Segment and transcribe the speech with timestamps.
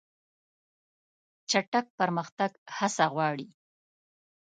[1.49, 3.47] چټک پرمختګ هڅه غواړي.